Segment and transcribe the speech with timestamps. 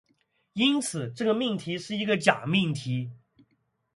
[0.53, 3.11] 因此，这个命题是一个假命题。